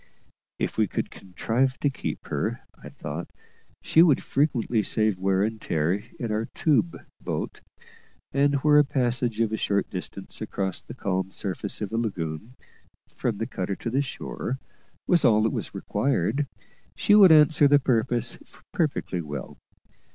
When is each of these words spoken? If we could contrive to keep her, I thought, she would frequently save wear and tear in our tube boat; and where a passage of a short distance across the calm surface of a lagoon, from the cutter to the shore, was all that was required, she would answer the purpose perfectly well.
If 0.57 0.79
we 0.79 0.87
could 0.87 1.11
contrive 1.11 1.79
to 1.81 1.89
keep 1.91 2.25
her, 2.29 2.61
I 2.75 2.89
thought, 2.89 3.29
she 3.83 4.01
would 4.01 4.23
frequently 4.23 4.81
save 4.81 5.19
wear 5.19 5.43
and 5.43 5.61
tear 5.61 6.03
in 6.19 6.31
our 6.31 6.47
tube 6.55 7.05
boat; 7.23 7.61
and 8.33 8.55
where 8.63 8.79
a 8.79 8.83
passage 8.83 9.39
of 9.41 9.53
a 9.53 9.57
short 9.57 9.91
distance 9.91 10.41
across 10.41 10.81
the 10.81 10.95
calm 10.95 11.29
surface 11.29 11.81
of 11.81 11.91
a 11.93 11.97
lagoon, 11.97 12.55
from 13.07 13.37
the 13.37 13.45
cutter 13.45 13.75
to 13.75 13.91
the 13.91 14.01
shore, 14.01 14.57
was 15.05 15.23
all 15.23 15.43
that 15.43 15.51
was 15.53 15.75
required, 15.75 16.47
she 16.95 17.13
would 17.13 17.31
answer 17.31 17.67
the 17.67 17.77
purpose 17.77 18.39
perfectly 18.73 19.21
well. 19.21 19.59